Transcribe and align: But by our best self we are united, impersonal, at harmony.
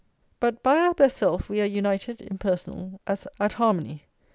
But 0.39 0.63
by 0.63 0.79
our 0.79 0.95
best 0.95 1.15
self 1.17 1.47
we 1.47 1.61
are 1.61 1.65
united, 1.65 2.23
impersonal, 2.23 2.99
at 3.05 3.53
harmony. 3.53 4.05